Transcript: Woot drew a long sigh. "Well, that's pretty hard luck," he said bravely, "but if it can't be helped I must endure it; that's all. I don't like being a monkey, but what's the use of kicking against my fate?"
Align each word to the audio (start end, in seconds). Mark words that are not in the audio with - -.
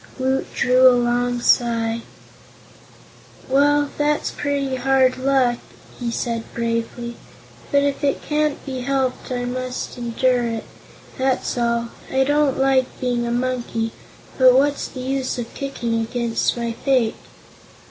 Woot 0.17 0.51
drew 0.55 0.87
a 0.89 0.97
long 0.97 1.41
sigh. 1.41 2.01
"Well, 3.47 3.91
that's 3.99 4.31
pretty 4.31 4.77
hard 4.77 5.15
luck," 5.19 5.59
he 5.99 6.09
said 6.09 6.51
bravely, 6.55 7.17
"but 7.71 7.83
if 7.83 8.03
it 8.03 8.23
can't 8.23 8.65
be 8.65 8.79
helped 8.79 9.31
I 9.31 9.45
must 9.45 9.99
endure 9.99 10.45
it; 10.47 10.63
that's 11.19 11.55
all. 11.55 11.89
I 12.11 12.23
don't 12.23 12.57
like 12.57 12.99
being 12.99 13.27
a 13.27 13.31
monkey, 13.31 13.91
but 14.39 14.55
what's 14.55 14.87
the 14.87 15.01
use 15.01 15.37
of 15.37 15.53
kicking 15.53 16.01
against 16.01 16.57
my 16.57 16.71
fate?" 16.71 17.13